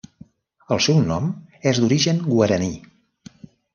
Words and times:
El 0.75 0.79
seu 0.85 1.01
nom 1.11 1.29
és 1.73 1.81
d'origen 1.83 2.25
guaraní. 2.33 2.71